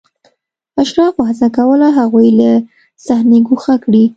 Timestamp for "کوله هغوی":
1.57-2.27